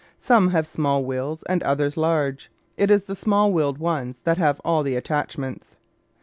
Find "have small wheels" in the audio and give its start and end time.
0.49-1.43